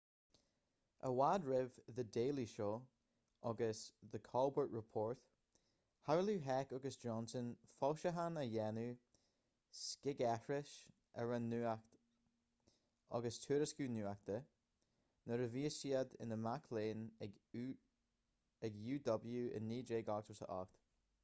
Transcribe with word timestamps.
i 1.07 1.09
bhfad 1.17 1.43
roimh 1.47 1.73
the 1.97 2.03
daily 2.15 2.43
show 2.51 2.69
agus 3.49 3.81
the 4.13 4.21
colbert 4.27 4.71
report 4.77 5.19
shamhlaigh 6.07 6.39
heck 6.47 6.71
agus 6.77 6.95
johnson 7.03 7.51
foilseachán 7.81 8.39
a 8.43 8.45
dhéanamh 8.53 8.95
scigaithris 9.81 10.71
ar 11.25 11.29
an 11.37 11.45
nuacht 11.51 11.93
agus 13.19 13.37
tuairisciú 13.45 13.91
nuachta-nuair 13.97 15.43
a 15.47 15.47
bhí 15.57 15.67
siad 15.77 16.15
ina 16.27 16.39
mic 16.47 16.65
léinn 16.79 17.05
ag 17.27 17.37
uw 17.61 17.69
i 17.69 18.71
1988 18.79 20.83